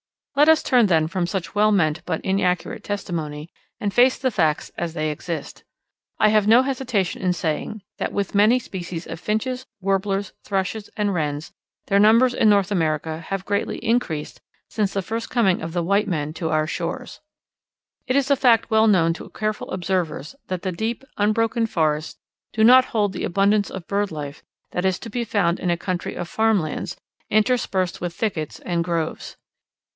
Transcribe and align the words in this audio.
Let 0.35 0.49
us 0.49 0.63
turn 0.63 0.87
then 0.87 1.07
from 1.07 1.27
such 1.27 1.53
well 1.53 1.71
meant 1.71 2.03
but 2.05 2.21
inaccurate 2.25 2.83
testimony, 2.83 3.51
and 3.79 3.93
face 3.93 4.17
the 4.17 4.31
facts 4.31 4.71
as 4.75 4.95
they 4.95 5.11
exist. 5.11 5.63
I 6.19 6.29
have 6.29 6.47
no 6.47 6.63
hesitation 6.63 7.21
in 7.21 7.33
saying 7.33 7.83
that 7.99 8.11
with 8.11 8.33
many 8.33 8.57
species 8.57 9.05
of 9.05 9.19
Finches, 9.19 9.67
Warblers, 9.79 10.33
Thrushes, 10.43 10.89
and 10.97 11.13
Wrens, 11.13 11.51
their 11.87 11.99
numbers 11.99 12.33
in 12.33 12.49
North 12.49 12.71
America 12.71 13.19
have 13.19 13.45
greatly 13.45 13.77
increased 13.85 14.41
since 14.67 14.93
the 14.93 15.03
first 15.03 15.29
coming 15.29 15.61
of 15.61 15.73
the 15.73 15.83
white 15.83 16.07
men 16.07 16.33
to 16.35 16.49
our 16.49 16.65
shores. 16.65 17.19
It 18.07 18.15
is 18.15 18.31
a 18.31 18.35
fact 18.35 18.71
well 18.71 18.87
known 18.87 19.13
to 19.15 19.29
careful 19.29 19.69
observers 19.69 20.33
that 20.47 20.63
the 20.63 20.71
deep, 20.71 21.03
unbroken 21.17 21.67
forests 21.67 22.17
do 22.53 22.63
not 22.63 22.85
hold 22.85 23.13
the 23.13 23.25
abundance 23.25 23.69
of 23.69 23.85
bird 23.87 24.09
life 24.11 24.41
that 24.71 24.85
is 24.85 24.97
to 24.99 25.11
be 25.11 25.23
found 25.23 25.59
in 25.59 25.69
a 25.69 25.77
country 25.77 26.15
of 26.15 26.27
farmlands, 26.27 26.97
interspersed 27.29 28.01
with 28.01 28.15
thickets 28.15 28.59
and 28.61 28.83
groves. 28.83 29.37